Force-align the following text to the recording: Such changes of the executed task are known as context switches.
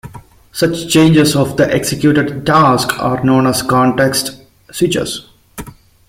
Such 0.51 0.91
changes 0.91 1.35
of 1.35 1.57
the 1.57 1.71
executed 1.71 2.43
task 2.43 2.97
are 2.99 3.23
known 3.23 3.45
as 3.45 3.61
context 3.61 4.31
switches. 4.71 5.29